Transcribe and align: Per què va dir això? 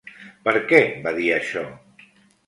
Per 0.45 0.53
què 0.71 0.79
va 1.03 1.13
dir 1.17 1.27
això? 1.35 1.61